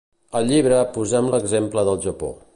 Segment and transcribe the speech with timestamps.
[0.39, 2.37] Al llibre posem l’exemple del Japó.